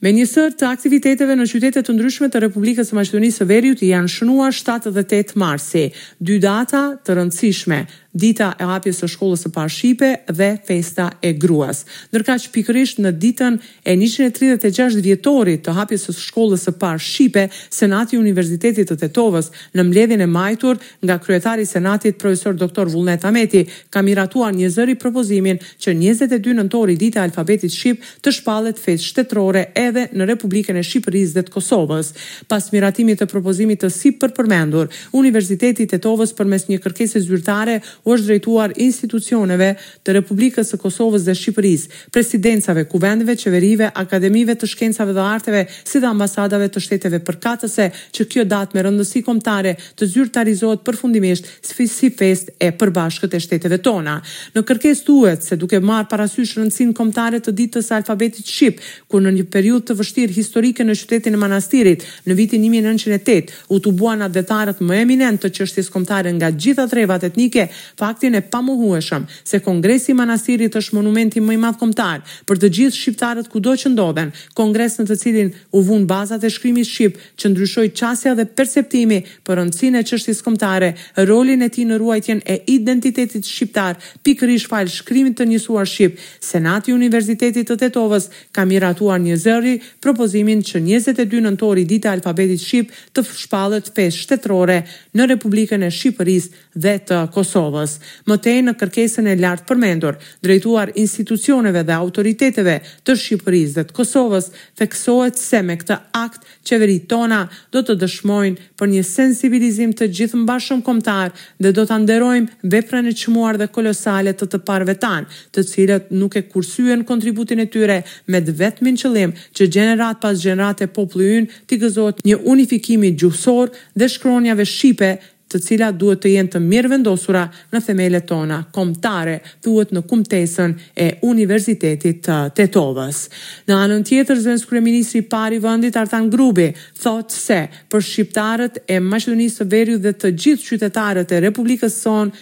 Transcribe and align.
Me 0.00 0.08
njësër 0.16 0.54
të 0.56 0.64
aktiviteteve 0.72 1.34
në 1.36 1.44
qytetet 1.50 1.84
të 1.84 1.92
ndryshme 1.92 2.30
të 2.32 2.40
Republikës 2.46 2.88
së 2.88 2.96
Maqedonisë 2.96 3.42
së 3.42 3.46
Veriut 3.50 3.82
janë 3.84 4.08
shënua 4.14 4.46
7 4.56 4.94
dhe 4.96 5.02
8 5.18 5.36
marsi, 5.42 5.82
dy 6.24 6.38
data 6.40 6.80
të 7.04 7.16
rëndësishme, 7.18 7.82
dita 8.12 8.50
e 8.58 8.64
hapjes 8.66 8.98
së 9.04 9.08
shkollës 9.14 9.44
së 9.46 9.50
parë 9.54 9.70
shipe 9.70 10.08
dhe 10.26 10.48
festa 10.66 11.06
e 11.22 11.30
gruas. 11.38 11.84
Ndërka 12.10 12.34
që 12.42 12.50
pikërisht 12.54 12.98
në 13.04 13.12
ditën 13.22 13.58
e 13.86 13.94
136 13.94 15.00
vjetorit 15.04 15.62
të 15.66 15.74
hapjes 15.76 16.08
së 16.08 16.14
shkollës 16.18 16.64
së 16.66 16.74
parë 16.80 17.02
shipe, 17.04 17.44
Senati 17.70 18.18
Universitetit 18.18 18.90
të 18.90 18.96
Tetovës 19.04 19.50
në 19.78 19.84
mbledhjen 19.86 20.24
e 20.26 20.28
majtur 20.30 20.80
nga 21.06 21.18
kryetari 21.22 21.62
i 21.66 21.70
Senatit 21.70 22.18
profesor 22.18 22.54
doktor 22.58 22.90
Vullnet 22.90 23.24
Ahmeti 23.24 23.62
ka 23.90 24.02
miratuar 24.02 24.54
një 24.58 24.72
zëri 24.74 24.96
propozimin 24.98 25.62
që 25.80 25.94
22 26.02 26.56
nëntori 26.58 26.98
dita 26.98 27.22
e 27.22 27.28
alfabetit 27.28 27.70
shqip 27.70 28.02
të 28.24 28.34
shpallet 28.40 28.78
festë 28.80 29.12
shtetërore 29.12 29.64
edhe 29.78 30.08
në 30.12 30.26
Republikën 30.32 30.76
e 30.76 30.82
Shqipërisë 30.84 31.38
dhe 31.38 31.44
të 31.46 31.54
Kosovës. 31.54 32.12
Pas 32.50 32.72
miratimit 32.72 33.22
të 33.22 33.30
propozimit 33.30 33.84
të 33.84 33.90
sipërpërmendur, 33.94 34.88
Universiteti 35.16 35.86
i 35.86 35.90
Tetovës 35.92 36.34
përmes 36.38 36.66
një 36.70 36.80
kërkese 36.84 37.20
zyrtare 37.22 37.78
u 38.04 38.14
është 38.14 38.26
drejtuar 38.26 38.72
institucioneve 38.80 39.72
të 40.06 40.14
Republikës 40.18 40.70
së 40.72 40.78
Kosovës 40.80 41.24
dhe 41.26 41.34
Shqipërisë, 41.36 42.10
presidencave, 42.14 42.86
kuvendeve, 42.90 43.34
qeverive, 43.38 43.88
akademive 43.98 44.54
të 44.58 44.68
shkencave 44.72 45.14
dhe 45.16 45.24
arteve, 45.34 45.64
si 45.84 46.00
dhe 46.00 46.08
ambasadave 46.08 46.68
të 46.72 46.82
shteteve 46.84 47.20
përkatëse, 47.26 47.88
që 48.16 48.26
kjo 48.30 48.44
datë 48.48 48.76
me 48.78 48.84
rëndësi 48.86 49.22
komtare 49.26 49.74
të 49.98 50.08
zyrtarizohet 50.14 50.84
përfundimisht 50.86 51.48
si 51.66 52.10
fest 52.16 52.50
e 52.58 52.70
përbashkët 52.80 53.34
e 53.36 53.40
shteteve 53.40 53.78
tona. 53.82 54.18
Në 54.54 54.64
kërkesë 54.68 55.06
duhet, 55.06 55.44
se 55.44 55.56
duke 55.56 55.80
marr 55.80 56.08
parasysh 56.10 56.56
rëndësin 56.58 56.92
komtare 56.96 57.40
të 57.42 57.52
ditës 57.58 57.88
së 57.90 57.96
alfabetit 58.00 58.46
shqip, 58.50 58.80
ku 59.10 59.20
në 59.20 59.32
një 59.36 59.44
periudhë 59.52 59.86
të 59.90 59.96
vështirë 60.00 60.36
historike 60.36 60.84
në 60.84 60.96
qytetin 61.00 61.34
e 61.36 61.40
manastirit 61.40 62.04
në 62.28 62.36
vitin 62.38 62.62
1908 62.66 63.56
u 63.74 63.78
tubuan 63.80 64.22
atë 64.24 64.34
detarët 64.38 64.80
më 64.84 65.00
eminent 65.04 65.40
të 65.42 65.50
çështjes 65.58 65.90
kombëtare 65.92 66.32
nga 66.36 66.48
gjitha 66.52 66.86
trevat 66.90 67.24
etnike, 67.26 67.66
faktin 67.96 68.32
e 68.34 68.40
pamohueshëm 68.40 69.24
se 69.44 69.58
Kongresi 69.60 70.10
i 70.12 70.14
Manastirit 70.14 70.74
është 70.76 70.96
monumenti 70.98 71.40
më 71.42 71.54
i 71.56 71.60
madh 71.62 71.78
kombëtar 71.80 72.22
për 72.48 72.60
të 72.62 72.70
gjithë 72.76 72.96
shqiptarët 72.98 73.48
kudo 73.52 73.74
që 73.82 73.92
ndodhen, 73.94 74.32
kongres 74.58 74.98
në 75.00 75.06
të 75.10 75.16
cilin 75.22 75.50
u 75.76 75.82
vun 75.86 76.06
bazat 76.10 76.44
e 76.44 76.50
shkrimit 76.50 76.86
shqip 76.88 77.18
që 77.40 77.52
ndryshoi 77.54 77.88
qasja 77.92 78.34
dhe 78.38 78.46
perceptimi 78.46 79.20
për 79.46 79.60
rëndësinë 79.60 80.00
e 80.02 80.06
çështjes 80.10 80.42
kombëtare, 80.46 80.90
rolin 81.30 81.62
e 81.64 81.68
tij 81.74 81.86
në 81.88 81.98
ruajtjen 82.02 82.40
e 82.54 82.58
identitetit 82.70 83.46
shqiptar, 83.46 83.98
pikërisht 84.26 84.70
fal 84.70 84.88
shkrimit 84.90 85.36
të 85.40 85.46
njësuar 85.50 85.88
shqip. 85.88 86.18
Senati 86.40 86.90
i 86.90 86.94
Universitetit 86.96 87.68
të 87.70 87.76
Tetovës 87.84 88.28
ka 88.54 88.64
miratuar 88.66 89.20
një 89.20 89.36
zëri 89.42 89.76
propozimin 90.00 90.62
që 90.66 90.82
22 90.86 91.40
nëntori 91.46 91.84
dita 91.88 92.12
alfabetit 92.12 92.62
shqip 92.64 92.90
të 93.16 93.24
shpallet 93.28 93.92
fesë 93.96 94.24
shtetërore 94.24 94.80
në 95.16 95.30
Republikën 95.34 95.82
e 95.86 95.90
Shqipërisë 95.90 96.66
dhe 96.84 96.94
të 97.08 97.22
Kosovës. 97.34 97.79
Kosovës. 97.80 97.94
Më 98.28 98.36
tej 98.44 98.60
në 98.64 98.72
kërkesën 98.80 99.26
e 99.30 99.34
lartë 99.40 99.66
përmendur, 99.68 100.16
drejtuar 100.44 100.92
institucioneve 101.00 101.82
dhe 101.88 101.94
autoriteteve 101.96 102.76
të 103.06 103.14
Shqipërisë 103.20 103.78
dhe 103.78 103.84
të 103.88 103.96
Kosovës, 103.96 104.50
theksohet 104.80 105.38
se 105.40 105.60
me 105.64 105.76
këtë 105.80 105.96
akt 106.18 106.44
qeveritë 106.68 107.08
tona 107.10 107.42
do 107.74 107.82
të 107.82 107.96
dëshmojnë 108.02 108.76
për 108.78 108.92
një 108.94 109.04
sensibilizim 109.08 109.94
të 109.96 110.10
gjithë 110.18 110.42
mbashëm 110.42 110.82
kombëtar 110.86 111.32
dhe 111.64 111.72
do 111.78 111.86
ta 111.88 111.96
nderojmë 112.02 112.60
veprën 112.74 113.08
e 113.10 113.14
çmuar 113.20 113.58
dhe 113.60 113.70
kolosale 113.74 114.34
të 114.36 114.50
të 114.52 114.60
parëve 114.68 114.94
tan, 115.02 115.26
të 115.54 115.60
cilët 115.70 116.12
nuk 116.20 116.36
e 116.40 116.44
kursyen 116.52 117.04
kontributin 117.08 117.60
e 117.64 117.68
tyre 117.72 118.00
me 118.30 118.38
të 118.40 118.54
vetmin 118.60 118.96
qëllim 119.00 119.34
që 119.56 119.70
gjenerat 119.74 120.20
pas 120.22 120.36
gjenerate 120.42 120.86
populli 120.96 121.30
ynë 121.40 121.60
të 121.70 121.80
gëzohet 121.82 122.24
një 122.28 122.40
unifikimi 122.52 123.14
gjuhësor 123.20 123.72
dhe 123.98 124.08
shkronjave 124.14 124.66
shqipe 124.66 125.12
të 125.50 125.58
cilat 125.66 125.96
duhet 125.98 126.20
të 126.22 126.30
jenë 126.34 126.52
të 126.54 126.60
mirë 126.64 126.90
vendosura 126.94 127.42
në 127.72 127.80
themele 127.86 128.20
tona 128.28 128.60
kombëtare, 128.74 129.38
thuhet 129.64 129.92
në 129.96 130.02
kumtesën 130.10 130.74
e 131.04 131.08
Universitetit 131.30 132.22
të 132.26 132.38
Tetovës. 132.60 133.22
Në 133.68 133.80
anën 133.84 134.06
tjetër 134.06 134.42
zënë 134.46 134.68
kryeminist 134.70 135.18
i 135.18 135.22
parë 135.32 135.58
i 135.60 135.92
Artan 136.00 136.30
Grubi 136.32 136.70
thotë 137.02 137.34
se 137.40 137.60
për 137.90 138.06
shqiptarët 138.10 138.82
e 138.88 139.00
Maqedonisë 139.00 139.62
së 139.62 139.68
Veriut 139.72 140.02
dhe 140.06 140.12
të 140.20 140.30
gjithë 140.42 140.66
qytetarët 140.70 141.34
e 141.36 141.42
Republikës 141.48 141.98
son 142.04 142.32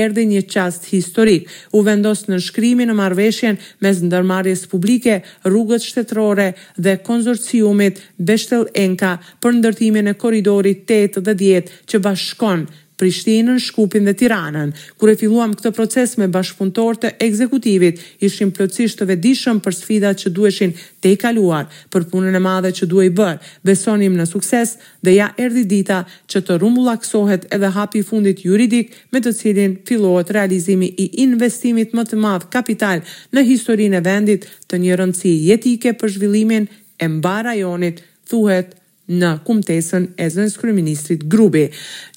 erdhi 0.00 0.24
një 0.30 0.42
çast 0.52 0.86
historik 0.92 1.48
u 1.78 1.82
vendos 1.86 2.24
në 2.30 2.38
shkrimin 2.46 2.92
e 2.92 2.96
marrëveshjes 3.00 3.64
mes 3.84 4.02
ndërmarrjes 4.08 4.66
publike 4.72 5.20
Rrugët 5.48 5.86
Shtetërore 5.88 6.48
dhe 6.84 6.96
konsorciumit 7.08 8.02
Beshtel 8.28 8.68
Enka 8.84 9.16
për 9.42 9.58
ndërtimin 9.60 10.12
e 10.12 10.16
korridorit 10.22 10.92
8 10.98 11.22
dhe 11.28 11.36
10 11.44 11.74
që 11.92 12.02
bashkon 12.08 12.66
Prishtinën, 12.96 13.58
Shkupin 13.60 14.06
dhe 14.08 14.14
Tiranën. 14.16 14.70
Kur 14.96 15.10
e 15.12 15.14
filluam 15.20 15.52
këtë 15.56 15.72
proces 15.76 16.14
me 16.16 16.26
bashkëpunëtorët 16.32 17.02
e 17.04 17.10
ekzekutivit, 17.26 17.98
ishim 18.24 18.52
plotësisht 18.56 19.02
të 19.02 19.08
vetëdijshëm 19.10 19.60
për 19.66 19.76
sfidat 19.76 20.22
që 20.22 20.32
duheshin 20.36 20.72
të 21.04 21.12
i 21.12 21.18
kaluar, 21.20 21.68
për 21.92 22.06
punën 22.12 22.38
e 22.40 22.42
madhe 22.46 22.70
që 22.78 22.88
duhej 22.88 23.10
bërë. 23.18 23.50
Besonim 23.68 24.16
në 24.16 24.24
sukses 24.30 24.72
dhe 25.04 25.16
ja 25.18 25.28
erdhi 25.44 25.66
dita 25.74 25.98
që 26.32 26.42
të 26.48 26.56
rumbullaksohet 26.64 27.44
edhe 27.52 27.72
hapi 27.76 28.00
i 28.00 28.06
fundit 28.12 28.40
juridik 28.48 28.96
me 29.12 29.20
të 29.20 29.34
cilin 29.42 29.76
fillohet 29.88 30.32
realizimi 30.38 30.88
i 31.04 31.10
investimit 31.26 31.92
më 31.94 32.06
të 32.12 32.22
madh 32.24 32.48
kapital 32.56 33.04
në 33.34 33.44
historinë 33.52 34.00
e 34.00 34.06
vendit 34.08 34.48
të 34.72 34.80
një 34.86 34.98
rëndësi 35.02 35.36
jetike 35.50 35.92
për 36.00 36.16
zhvillimin 36.16 36.70
e 37.04 37.12
mbarë 37.12 37.50
rajonit, 37.50 38.00
thuhet 38.26 38.72
në 39.12 39.28
kumtesën 39.46 40.06
e 40.18 40.26
zënës 40.32 40.56
kryministrit 40.58 41.22
Grubi. 41.30 41.66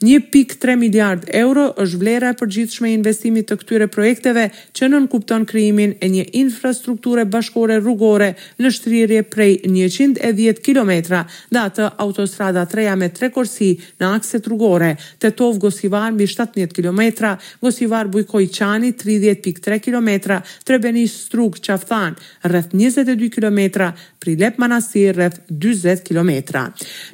1.3 0.01 0.75
miliard 0.81 1.27
euro 1.38 1.67
është 1.83 2.00
vlera 2.01 2.31
e 2.33 2.38
përgjithshme 2.39 2.89
e 2.89 2.94
investimit 2.97 3.47
të 3.50 3.57
këtyre 3.61 3.88
projekteve 3.94 4.47
që 4.75 4.89
nënkupton 4.94 5.45
krijimin 5.50 5.94
e 6.01 6.09
një 6.09 6.25
infrastrukture 6.41 7.27
bashkore 7.29 7.77
rrugore 7.81 8.31
në 8.61 8.72
shtrirje 8.75 9.23
prej 9.33 9.59
110 9.69 10.61
kilometra, 10.66 11.23
datë 11.53 11.89
autostrada 12.01 12.66
3 12.69 12.89
me 13.01 13.11
tre 13.13 13.29
korsi 13.35 13.73
në 14.00 14.11
akset 14.17 14.50
rrugore, 14.50 14.94
të 15.21 15.33
tov 15.38 15.59
Gosivar 15.61 16.09
mbi 16.16 16.25
17 16.27 16.73
kilometra, 16.75 17.35
Gosivar 17.61 18.07
Bujkoj 18.11 18.45
Qani 18.57 18.94
30.3 18.97 19.79
kilometra, 19.85 20.41
Trebeni 20.66 21.06
Struk 21.09 21.59
Qafthan 21.66 22.17
rrëth 22.45 22.73
22 22.73 23.29
kilometra, 23.35 23.94
pri 24.19 24.35
Lep 24.35 24.57
Manastir 24.59 25.13
rreth 25.16 25.38
40 25.59 26.02
kilometra. 26.03 26.66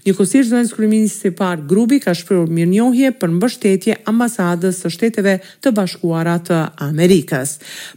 Një 0.06 0.14
kusht 0.18 0.40
zonës 0.50 0.74
se 1.14 1.32
par 1.32 1.62
grupi 1.68 2.00
ka 2.02 2.14
shprehur 2.18 2.50
mirënjohje 2.50 3.12
për 3.22 3.30
mbështetje 3.36 3.98
ambasadës 4.10 4.76
së 4.82 4.90
Shteteve 4.96 5.38
të 5.64 5.72
Bashkuara 5.78 6.40
të 6.48 6.60
Amerikës. 6.90 7.50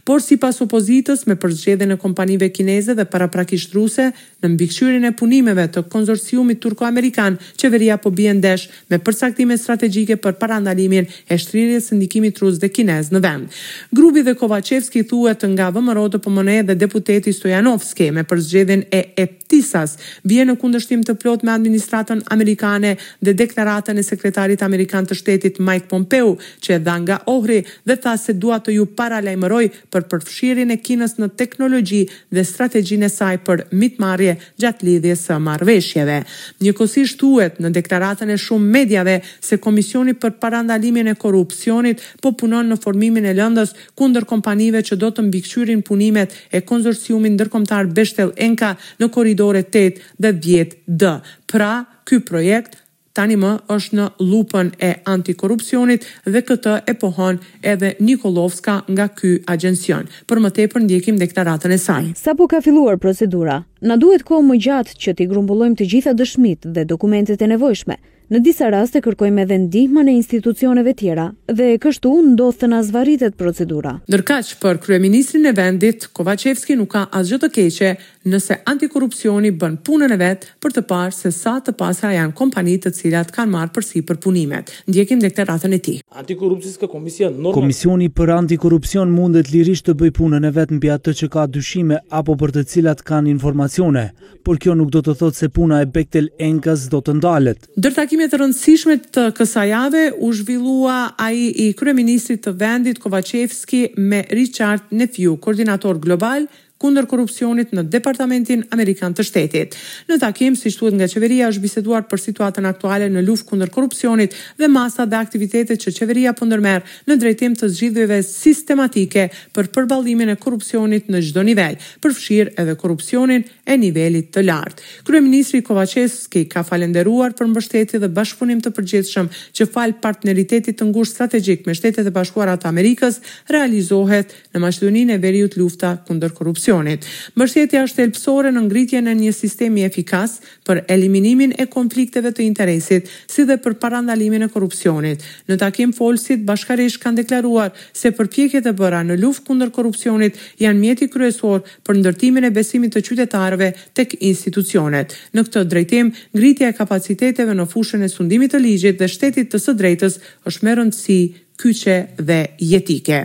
Por 0.05 0.21
sipas 0.21 0.61
opozitës 0.61 1.25
me 1.27 1.35
përzgjedhjen 1.41 1.91
e 1.91 1.97
kompanive 1.97 2.49
kineze 2.53 2.93
dhe 2.95 3.05
paraprakisht 3.05 3.73
ruse 3.73 4.11
në 4.41 4.51
mbikëqyrjen 4.53 5.05
e 5.09 5.15
punimeve 5.19 5.65
të 5.67 5.83
konsorciumit 5.91 6.61
turko-amerikan, 6.63 7.39
qeveria 7.59 7.97
po 7.99 8.11
bie 8.15 8.31
ndesh 8.33 8.69
me 8.89 8.99
përcaktime 9.03 9.57
strategjike 9.59 10.15
për 10.15 10.37
parandalimin 10.41 11.09
e 11.29 11.37
shtrirjes 11.37 11.89
së 11.91 11.97
ndikimit 11.97 12.37
rus 12.39 12.61
dhe 12.61 12.69
kinez 12.71 13.09
në 13.11 13.23
vend. 13.25 13.57
Grupi 13.91 14.23
dhe 14.23 14.37
Kovacevski 14.39 15.03
thuhet 15.09 15.43
nga 15.55 15.71
VMRO-të 15.75 16.21
po 16.23 16.31
dhe 16.39 16.75
deputeti 16.75 17.33
Stojanovski 17.33 18.11
me 18.11 18.23
përzgjedhjen 18.23 18.83
e 18.95 19.08
e 19.17 19.27
Tisas 19.49 19.97
vjen 20.23 20.51
në 20.51 20.55
kundërshtim 20.61 21.01
të 21.07 21.15
plot 21.21 21.43
me 21.47 21.53
administratën 21.53 22.21
amerikane 22.33 22.95
dhe 23.25 23.33
deklaratën 23.33 23.97
e 23.97 24.03
sekretarit 24.05 24.61
amerikan 24.65 25.07
të 25.09 25.17
shtetit 25.17 25.59
Mike 25.59 25.87
Pompeo 25.91 26.35
që 26.63 26.75
e 26.75 26.79
dha 26.85 26.97
nga 27.03 27.19
ohri 27.33 27.61
dhe 27.87 27.95
tha 28.03 28.13
se 28.21 28.33
dua 28.41 28.59
të 28.63 28.75
ju 28.77 28.85
paralajmëroj 28.99 29.63
për 29.93 30.07
përfshirjen 30.11 30.73
e 30.75 30.79
Kinës 30.85 31.17
në 31.21 31.29
teknologji 31.39 32.03
dhe 32.35 32.43
strategjinë 32.45 33.09
e 33.09 33.13
saj 33.13 33.37
për 33.47 33.65
mitmarrje 33.73 34.35
gjatë 34.61 34.87
lidhjes 34.87 35.25
së 35.29 35.39
marrëveshjeve. 35.47 36.19
Njëkohësisht 36.63 37.19
thuhet 37.21 37.59
në 37.63 37.71
deklaratën 37.79 38.29
e 38.33 38.37
shumë 38.39 38.71
mediave 38.77 39.19
se 39.43 39.59
Komisioni 39.69 40.15
për 40.15 40.37
parandalimin 40.41 41.07
e 41.11 41.15
korrupsionit 41.19 42.01
po 42.23 42.31
punon 42.33 42.65
në 42.71 42.79
formimin 42.83 43.25
e 43.31 43.35
lëndës 43.37 43.75
kundër 43.99 44.25
kompanive 44.29 44.81
që 44.83 44.95
do 45.01 45.11
të 45.11 45.25
mbikëqyrin 45.27 45.83
punimet 45.87 46.33
e 46.55 46.61
konsorciumit 46.61 47.35
ndërkombëtar 47.37 47.91
Beshtell 47.95 48.31
Enka 48.41 48.73
në 48.97 49.09
koridore 49.13 49.63
8 49.67 50.01
dhe 50.23 50.31
10 50.45 50.75
dhe. 51.03 51.13
Pra, 51.51 51.71
ky 52.07 52.19
projekt 52.25 52.79
tani 53.17 53.35
më 53.41 53.51
është 53.73 53.95
në 53.99 54.05
lupën 54.31 54.69
e 54.87 54.91
antikorupcionit 55.13 56.05
dhe 56.29 56.41
këtë 56.49 56.75
e 56.87 56.93
pohon 57.01 57.39
edhe 57.73 57.93
Nikolovska 57.99 58.79
nga 58.89 59.09
ky 59.19 59.35
agjencion. 59.57 60.07
Për 60.29 60.39
më 60.45 60.53
tepër 60.59 60.85
ndjekim 60.87 61.19
deklaratën 61.21 61.73
e 61.75 61.81
saj. 61.83 62.03
Sapo 62.15 62.47
ka 62.47 62.61
filluar 62.63 62.97
procedura? 63.01 63.57
Na 63.79 63.95
duhet 63.97 64.23
kohë 64.27 64.43
më 64.47 64.57
gjatë 64.65 64.97
që 65.05 65.13
t'i 65.17 65.27
grumbullojmë 65.31 65.79
të 65.79 65.87
gjitha 65.93 66.13
dëshmitë 66.19 66.73
dhe 66.75 66.83
dokumentet 66.89 67.39
e 67.39 67.47
nevojshme. 67.55 67.95
Në 68.29 68.43
disa 68.45 68.67
raste 68.69 68.99
kërkojmë 69.01 69.41
edhe 69.41 69.55
ndihmën 69.63 70.11
e 70.11 70.13
institucioneve 70.13 70.91
tjera 70.93 71.29
dhe 71.49 71.71
kështu 71.81 72.11
ndodhen 72.27 72.75
as 72.77 72.91
varritet 72.93 73.33
procedura. 73.39 73.95
Ndërkaq 74.05 74.51
për 74.61 74.77
kryeministrin 74.83 75.47
e 75.49 75.53
vendit 75.57 76.05
Kovacevski 76.13 76.75
nuk 76.77 76.91
ka 76.93 77.07
asgjë 77.17 77.39
të 77.41 77.49
keqe 77.55 77.89
nëse 78.29 78.59
antikorrupsioni 78.69 79.49
bën 79.57 79.79
punën 79.87 80.13
e 80.13 80.17
vet 80.21 80.45
për 80.61 80.75
të 80.77 80.83
parë 80.91 81.15
se 81.17 81.31
sa 81.33 81.55
të 81.65 81.73
pasra 81.81 82.11
janë 82.19 82.35
kompanitë 82.37 82.91
të 82.91 82.99
cilat 82.99 83.33
kanë 83.33 83.51
marrë 83.55 83.73
përsipër 83.79 84.21
punimet. 84.27 84.69
Ndjekim 84.85 85.25
në 85.25 85.33
e 85.33 85.79
tij. 85.87 85.97
Antikorrupsionistë 86.21 86.85
komisia 86.93 87.31
normal 87.33 87.57
Komisioni 87.57 88.11
për 88.13 88.33
antikorrupsion 88.37 89.09
mundet 89.09 89.49
lirisht 89.51 89.89
të 89.89 89.97
bëj 90.03 90.13
punën 90.21 90.45
e 90.45 90.53
vet 90.53 90.69
mbi 90.77 90.93
atë 90.93 91.15
që 91.23 91.31
ka 91.33 91.47
dyshime 91.49 91.97
apo 92.21 92.37
për 92.37 92.59
të 92.61 92.65
cilat 92.75 93.01
kanë 93.01 93.29
informacion 93.33 93.68
informacione, 93.69 94.13
por 94.43 94.57
kjo 94.57 94.73
nuk 94.77 94.89
do 94.93 95.01
të 95.03 95.13
thotë 95.19 95.37
se 95.37 95.47
puna 95.53 95.81
e 95.83 95.87
Bektel 95.93 96.29
Enkas 96.41 96.87
do 96.89 97.01
të 97.03 97.13
ndalet. 97.19 97.67
Dër 97.77 97.93
takimet 97.97 98.33
rëndësishme 98.39 98.95
të 99.13 99.23
kësaj 99.37 99.65
jave 99.69 100.01
u 100.23 100.31
zhvillua 100.33 100.95
ai 101.19 101.49
i 101.67 101.73
kryeministrit 101.77 102.41
të 102.47 102.53
vendit 102.59 102.99
Kovacevski 103.03 103.81
me 103.97 104.23
Richard 104.33 104.89
Nefiu, 104.91 105.37
koordinator 105.37 105.99
global 105.99 106.47
kundër 106.79 107.05
korrupsionit 107.11 107.73
në 107.75 107.83
Departamentin 107.91 108.63
Amerikan 108.73 109.13
të 109.15 109.23
Shtetit. 109.27 109.75
Në 110.07 110.17
takim, 110.21 110.55
si 110.55 110.71
thuhet 110.71 110.95
nga 110.95 111.07
qeveria, 111.11 111.49
është 111.51 111.61
biseduar 111.65 112.05
për 112.07 112.21
situatën 112.29 112.65
aktuale 112.69 113.09
në 113.11 113.23
luftë 113.27 113.49
kundër 113.51 113.71
korrupsionit 113.75 114.35
dhe 114.61 114.69
masat 114.71 115.09
dhe 115.11 115.19
aktivitetet 115.19 115.81
që 115.83 115.93
qeveria 115.97 116.31
po 116.39 116.47
ndërmerr 116.47 116.85
në 117.09 117.17
drejtim 117.19 117.57
të 117.59 117.67
zgjidhjeve 117.73 118.21
sistematike 118.23 119.27
për 119.55 119.69
përballimin 119.75 120.31
e 120.33 120.37
korrupsionit 120.39 121.09
në 121.11 121.21
çdo 121.29 121.43
nivel, 121.49 121.75
përfshir 122.03 122.53
edhe 122.55 122.77
korrupsionin 122.79 123.43
e 123.67 123.75
nivelit 123.77 124.31
të 124.37 124.45
lartë. 124.47 124.85
Kryeministri 125.09 125.61
Kovacevski 125.67 126.45
ka 126.49 126.63
falendëruar 126.63 127.35
për 127.39 127.51
mbështetjen 127.51 128.05
dhe 128.05 128.11
bashkëpunim 128.15 128.63
të 128.63 128.71
përgjithshëm 128.77 129.27
që 129.59 129.67
fal 129.73 129.97
partneritetit 130.03 130.79
të 130.79 130.87
ngushtë 130.93 131.17
strategjik 131.19 131.67
me 131.67 131.75
Shtetet 131.75 132.07
e 132.07 132.15
Bashkuara 132.15 132.55
të 132.61 132.71
Amerikës 132.71 133.19
realizohet 133.51 134.31
në 134.55 134.63
Maqedoninë 134.63 135.17
e 135.17 135.21
Veriut 135.27 135.59
lufta 135.59 135.97
kundër 136.07 136.31
korrupsionit 136.31 136.67
korrupsionit. 136.69 137.05
Mbështetja 137.37 137.81
është 137.87 137.97
thelbësore 137.97 138.51
në 138.53 138.61
ngritjen 138.67 139.07
e 139.09 139.13
një 139.17 139.31
sistemi 139.33 139.81
efikas 139.85 140.37
për 140.67 140.83
eliminimin 140.91 141.53
e 141.59 141.65
konflikteve 141.71 142.31
të 142.35 142.45
interesit, 142.45 143.09
si 143.31 143.45
dhe 143.47 143.57
për 143.63 143.77
parandalimin 143.81 144.45
e 144.45 144.49
korrupsionit. 144.53 145.23
Në 145.49 145.57
takim 145.61 145.93
folësit 145.97 146.43
bashkarisht 146.45 147.01
kanë 147.01 147.23
deklaruar 147.23 147.73
se 147.95 148.11
përpjekjet 148.17 148.69
e 148.69 148.73
bëra 148.79 149.01
në 149.07 149.17
luftë 149.21 149.45
kundër 149.49 149.73
korrupsionit 149.75 150.37
janë 150.61 150.79
mjeti 150.83 151.09
kryesor 151.13 151.63
për 151.87 151.99
ndërtimin 152.03 152.49
e 152.49 152.53
besimit 152.59 152.93
të 152.93 153.03
qytetarëve 153.07 153.71
tek 153.97 154.17
institucionet. 154.21 155.13
Në 155.33 155.45
këtë 155.47 155.65
drejtim, 155.71 156.13
ngritja 156.35 156.69
e 156.71 156.77
kapaciteteve 156.77 157.53
në 157.57 157.65
fushën 157.71 158.03
e 158.05 158.09
sundimit 158.13 158.53
të 158.53 158.61
ligjit 158.63 158.99
dhe 159.01 159.07
shtetit 159.09 159.49
të 159.51 159.57
së 159.65 159.77
drejtës 159.79 160.19
është 160.49 160.65
me 160.67 160.77
rëndësi 160.79 161.21
kyqe 161.59 161.97
dhe 162.27 162.39
jetike. 162.59 163.19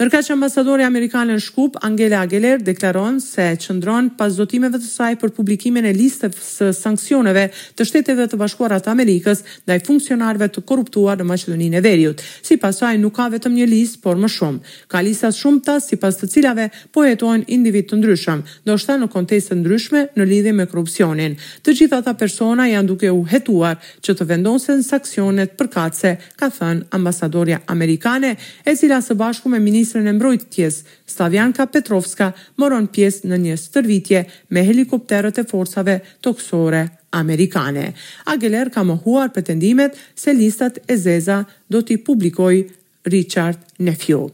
Nërka 0.00 0.20
që 0.24 0.34
ambasadori 0.34 0.84
Amerikanë 0.86 1.36
në 1.36 1.42
Shkup, 1.44 1.76
Angela 1.84 2.22
Ageler 2.24 2.62
deklaron 2.64 3.18
se 3.20 3.50
qëndron 3.60 4.10
pas 4.18 4.32
zotimeve 4.38 4.78
të 4.80 4.88
saj 4.88 5.16
për 5.20 5.32
publikimin 5.36 5.84
e 5.88 5.92
listës 5.96 6.36
së 6.56 6.70
sankcioneve 6.76 7.46
të 7.76 7.86
shteteve 7.88 8.26
të 8.32 8.38
bashkuarat 8.40 8.86
të 8.86 8.92
Amerikës 8.92 9.42
dhe 9.68 9.76
i 9.76 9.82
funksionarve 9.86 10.48
të 10.54 10.64
korruptuar 10.68 11.20
në 11.20 11.26
Macedonin 11.28 11.76
e 11.78 11.82
Veriut. 11.84 12.20
Si 12.44 12.56
pasaj 12.62 12.94
nuk 13.02 13.14
ka 13.18 13.28
vetëm 13.34 13.56
një 13.60 13.68
listë, 13.70 14.00
por 14.06 14.16
më 14.22 14.28
shumë. 14.36 14.58
Ka 14.92 15.02
listat 15.06 15.36
shumë 15.36 15.62
ta 15.66 15.76
si 15.80 15.98
pas 16.00 16.16
të 16.20 16.28
cilave 16.32 16.68
po 16.94 17.04
jetojnë 17.06 17.48
individ 17.56 17.90
të 17.90 18.00
ndryshëm, 18.00 18.42
do 18.66 18.76
shta 18.78 18.96
në 19.02 19.10
kontestë 19.12 19.58
ndryshme 19.60 20.06
në 20.16 20.28
lidhje 20.30 20.54
me 20.58 20.68
korupcionin. 20.70 21.36
Të 21.64 21.74
gjitha 21.80 22.00
ta 22.06 22.14
persona 22.16 22.68
janë 22.70 22.88
duke 22.92 23.10
u 23.12 23.24
hetuar 23.30 23.76
që 24.04 24.16
të 24.20 24.28
vendosen 24.32 24.84
sankcionet 24.86 25.56
përkatse, 25.58 26.14
ka 26.40 26.48
thënë 26.58 26.88
ambasadoria 26.98 27.60
amerikane, 27.66 28.36
e 28.64 28.74
cila 28.76 29.00
së 29.02 29.14
bashku 29.18 29.48
me 29.48 29.58
ministrën 29.62 30.06
e 30.06 30.12
mbrojtjes, 30.12 30.78
Stavjanka 31.06 31.66
Petrovska, 31.66 32.32
moron 32.60 32.86
pjesë 32.86 33.30
në 33.30 33.38
një 33.46 33.56
stërvitje 33.62 34.22
me 34.54 34.64
helikopterët 34.66 35.40
e 35.42 35.46
forcave 35.50 35.98
toksore 36.24 36.84
amerikane. 37.18 37.92
Ageler 38.32 38.70
ka 38.74 38.84
mohuar 38.84 39.32
pretendimet 39.34 39.98
se 40.14 40.32
listat 40.34 40.78
e 40.88 40.96
zeza 40.96 41.44
do 41.68 41.82
t'i 41.82 41.96
publikoj 41.96 42.64
Richard 43.06 43.58
Nefjo. 43.78 44.28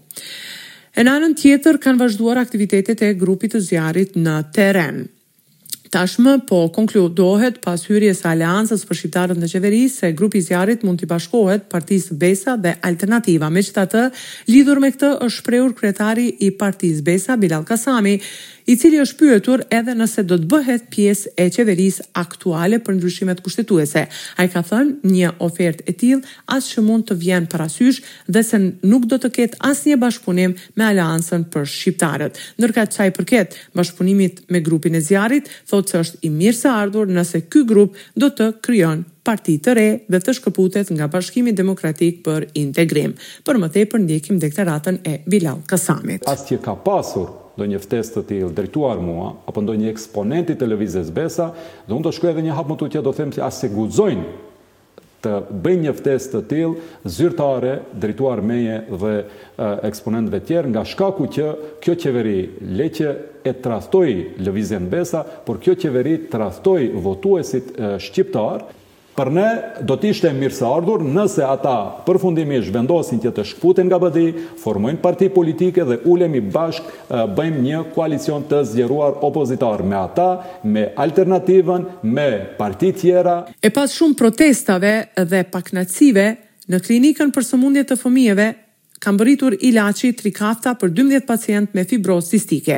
E 0.97 1.05
në 1.07 1.17
anën 1.17 1.35
tjetër 1.43 1.79
kanë 1.81 2.03
vazhduar 2.05 2.39
aktivitetet 2.41 3.01
e 3.07 3.15
grupit 3.17 3.55
të 3.57 3.65
zjarit 3.71 4.17
në 4.21 4.37
teren. 4.53 5.05
Tashmë 5.93 6.47
po 6.49 6.59
konkludohet 6.73 7.59
pas 7.61 7.83
hyrjes 7.85 8.23
së 8.25 8.29
aleancës 8.31 8.85
për 8.89 8.97
shqiptarët 8.99 9.41
në 9.43 9.49
qeveri 9.53 9.81
se 9.93 10.09
grupi 10.17 10.41
i 10.41 10.45
zjarrit 10.47 10.87
mund 10.89 11.03
të 11.03 11.09
bashkohet 11.11 11.67
Partisë 11.69 12.17
Besa 12.23 12.55
dhe 12.57 12.73
Alternativa. 12.89 13.51
Megjithatë, 13.53 14.07
lidhur 14.49 14.81
me 14.81 14.89
këtë 14.95 15.11
është 15.27 15.37
shprehur 15.43 15.75
kryetari 15.77 16.31
i 16.41 16.49
Partisë 16.63 17.05
Besa 17.11 17.37
Bilal 17.43 17.67
Kasami, 17.69 18.17
i 18.71 18.77
cili 18.77 18.99
është 19.03 19.17
pyetur 19.19 19.63
edhe 19.75 19.95
nëse 19.99 20.23
do 20.29 20.37
të 20.39 20.49
bëhet 20.53 20.85
pjesë 20.93 21.33
e 21.43 21.49
qeverisë 21.55 22.05
aktuale 22.21 22.79
për 22.85 22.95
ndryshimet 22.99 23.41
kushtetuese. 23.45 24.05
Ai 24.39 24.47
ka 24.53 24.63
thënë 24.67 25.09
një 25.11 25.33
ofertë 25.43 25.87
e 25.91 25.95
tillë 25.99 26.37
as 26.55 26.69
që 26.73 26.85
mund 26.87 27.07
të 27.09 27.17
vjen 27.23 27.49
parasysh 27.51 28.01
dhe 28.29 28.43
se 28.47 28.61
nuk 28.87 29.09
do 29.11 29.19
të 29.23 29.33
ketë 29.39 29.63
asnjë 29.71 29.99
bashkëpunim 30.05 30.55
me 30.79 30.87
Aleancën 30.91 31.47
për 31.53 31.67
shqiptarët. 31.77 32.39
Ndërka 32.61 32.87
çaj 32.95 33.11
përket 33.19 33.59
bashkëpunimit 33.77 34.45
me 34.53 34.61
grupin 34.65 34.95
e 34.99 35.03
zjarrit, 35.09 35.49
thotë 35.71 35.91
se 35.95 36.03
është 36.07 36.23
i 36.29 36.33
mirë 36.39 36.59
se 36.63 36.71
ardhur 36.73 37.09
nëse 37.17 37.43
ky 37.51 37.65
grup 37.73 37.99
do 38.15 38.31
të 38.31 38.53
krijon 38.63 39.03
parti 39.27 39.59
të 39.63 39.73
re 39.79 39.89
dhe 40.11 40.19
të 40.19 40.33
shkëputet 40.39 40.89
nga 40.95 41.07
Bashkimi 41.07 41.53
Demokratik 41.55 42.23
për 42.27 42.49
Integrim. 42.59 43.13
Për 43.47 43.61
më 43.63 43.69
tepër 43.77 44.03
ndjekim 44.07 44.41
deklaratën 44.43 44.99
e 45.07 45.21
Bilal 45.31 45.63
Kasamit. 45.71 46.27
Asnjë 46.27 46.59
ka 46.65 46.75
pasur 46.83 47.29
do 47.59 47.67
një 47.69 47.81
ftes 47.83 48.13
të 48.15 48.23
tilë 48.31 48.53
drejtuar 48.57 49.01
mua, 49.05 49.33
apo 49.51 49.63
do 49.67 49.75
një 49.77 49.91
eksponenti 49.93 50.55
të 50.57 50.71
lëvizës 50.73 51.11
besa, 51.15 51.51
dhe 51.87 51.95
unë 51.97 52.07
të 52.09 52.15
shkuja 52.17 52.33
edhe 52.35 52.47
një 52.49 52.57
hapë 52.57 52.73
më 52.75 52.79
të 52.83 52.91
tje, 52.95 53.03
do 53.09 53.13
them 53.19 53.35
që 53.37 53.45
asë 53.49 53.65
se 53.67 53.71
guzojnë 53.75 54.41
të 55.23 55.33
bëj 55.65 55.75
një 55.85 55.93
ftes 55.95 56.25
të 56.33 56.39
tilë 56.51 57.09
zyrtare, 57.17 57.75
drejtuar 58.03 58.41
meje 58.43 58.79
dhe 58.99 59.13
eksponentve 59.87 60.41
tjerë, 60.49 60.73
nga 60.75 60.83
shkaku 60.93 61.29
që 61.37 61.45
kjo 61.85 61.95
qeveri 62.03 62.39
leqe 62.81 63.13
e 63.47 63.53
trastoj 63.63 64.11
lëvizën 64.43 64.89
besa, 64.91 65.21
por 65.47 65.61
kjo 65.63 65.77
qeveri 65.79 66.17
trastoj 66.33 66.89
votuesit 67.05 67.71
shqiptar, 68.03 68.67
Për 69.13 69.29
ne 69.37 69.47
do 69.85 69.93
të 70.01 70.09
ishte 70.15 70.31
mirë 70.33 70.55
së 70.57 70.65
ardhur 70.69 71.03
nëse 71.05 71.43
ata 71.45 71.75
përfundimisht 72.07 72.71
vendosin 72.73 73.21
që 73.21 73.33
të 73.37 73.45
shkputen 73.51 73.85
nga 73.91 73.99
bëdi, 74.01 74.27
formojnë 74.63 75.03
parti 75.05 75.29
politike 75.35 75.85
dhe 75.89 75.99
ulemi 76.09 76.41
bashk 76.55 76.89
bëjmë 77.37 77.65
një 77.67 77.83
koalicion 77.95 78.47
të 78.49 78.63
zgjeruar 78.73 79.19
opozitar 79.29 79.85
me 79.93 79.99
ata, 80.01 80.29
me 80.65 80.87
alternativën, 81.05 81.85
me 82.17 82.27
parti 82.61 82.93
tjera. 83.03 83.37
E 83.61 83.69
pas 83.71 83.93
shumë 83.99 84.17
protestave 84.23 84.95
dhe 85.29 85.45
paknacive, 85.53 86.29
në 86.73 86.81
klinikën 86.87 87.35
për 87.35 87.49
sëmundje 87.53 87.87
të 87.91 88.01
fëmijeve 88.01 88.51
kam 89.03 89.19
bëritur 89.19 89.57
ilaci 89.61 90.13
trikafta 90.15 90.77
për 90.79 90.93
12 90.95 91.27
pacient 91.27 91.73
me 91.75 91.83
fibrosë 91.89 92.31
cistike. 92.37 92.77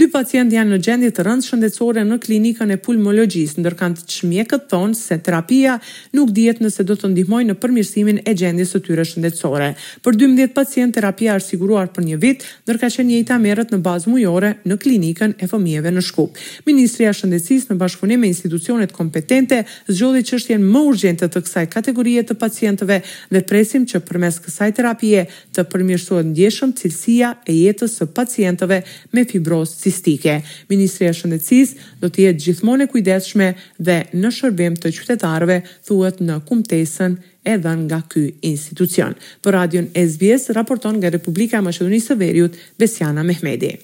Dy 0.00 0.06
pacient 0.14 0.48
janë 0.54 0.72
në 0.72 0.78
gjendje 0.86 1.10
të 1.18 1.24
rëndë 1.26 1.46
shëndetësore 1.50 2.04
në 2.08 2.16
klinikën 2.24 2.70
e 2.72 2.78
pulmologjisë, 2.80 3.58
ndërkant 3.60 3.98
të 4.06 4.14
shmjekët 4.20 4.66
thonë 4.70 4.96
se 4.96 5.18
terapia 5.26 5.74
nuk 6.16 6.32
djetë 6.36 6.64
nëse 6.64 6.86
do 6.88 6.96
të 6.96 7.10
ndihmoj 7.12 7.42
në 7.50 7.58
përmirësimin 7.60 8.22
e 8.24 8.32
gjendjes 8.40 8.72
të 8.72 8.80
tyre 8.86 9.04
shëndetësore. 9.10 9.68
Për 10.06 10.18
12 10.24 10.54
pacient, 10.56 10.94
terapia 10.96 11.36
është 11.36 11.52
siguruar 11.54 11.92
për 11.92 12.08
një 12.08 12.20
vit, 12.24 12.48
ndërka 12.64 12.90
që 12.96 13.04
një 13.10 13.20
i 13.20 13.26
ta 13.28 13.36
merët 13.44 13.76
në 13.76 13.80
bazë 13.84 14.12
mujore 14.14 14.54
në 14.64 14.78
klinikën 14.86 15.36
e 15.44 15.50
fëmijeve 15.50 15.92
në 15.92 16.06
shkup. 16.08 16.40
Ministria 16.70 17.12
Shëndetësisë 17.16 17.74
në 17.74 17.78
bashkëpunim 17.82 18.22
me 18.24 18.32
institucionet 18.32 18.92
kompetente 18.96 19.60
zgjodhi 19.90 20.24
çështjen 20.30 20.64
më 20.72 20.84
urgjente 20.88 21.28
të 21.28 21.42
kësaj 21.44 21.66
kategorie 21.76 22.22
të 22.28 22.38
pacientëve 22.40 23.00
dhe 23.34 23.42
presim 23.50 23.84
që 23.90 24.00
përmes 24.08 24.40
kësaj 24.46 24.70
terapie 24.78 25.26
të 25.56 25.65
përmirësohet 25.72 26.26
ndjeshëm 26.30 26.72
cilësia 26.78 27.30
e 27.50 27.54
jetës 27.56 27.96
së 28.00 28.06
pacientëve 28.16 28.78
me 29.16 29.24
fibrozë 29.30 29.80
cistike. 29.82 30.36
Ministria 30.70 31.10
e 31.12 31.16
Shëndetësisë 31.18 31.88
do 32.02 32.10
të 32.12 32.24
jetë 32.26 32.44
gjithmonë 32.44 32.86
e 32.86 32.90
kujdesshme 32.92 33.48
dhe 33.88 33.96
në 34.22 34.32
shërbim 34.38 34.78
të 34.82 34.94
qytetarëve, 34.98 35.58
thuhet 35.88 36.22
në 36.28 36.38
kumtesën 36.48 37.18
e 37.46 37.58
dhënë 37.64 37.86
nga 37.88 38.00
ky 38.14 38.24
institucion. 38.52 39.18
Për 39.42 39.58
radion 39.60 39.90
SBS 40.06 40.48
raporton 40.58 40.98
nga 41.00 41.12
Republika 41.14 41.60
e 41.60 41.66
Maqedonisë 41.68 42.12
së 42.12 42.20
Veriut 42.22 42.62
Besiana 42.80 43.26
Mehmedi. 43.26 43.74